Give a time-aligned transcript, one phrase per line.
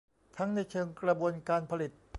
[0.37, 1.91] ทั้งในเชิงกระบวนการผลิต